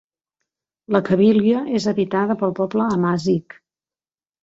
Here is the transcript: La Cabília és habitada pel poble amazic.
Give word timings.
La 0.95 1.01
Cabília 1.09 1.63
és 1.81 1.87
habitada 1.93 2.39
pel 2.43 2.57
poble 2.63 2.91
amazic. 2.99 3.61